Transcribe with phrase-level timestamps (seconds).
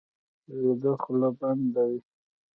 [0.61, 1.99] ویده خوله بنده وي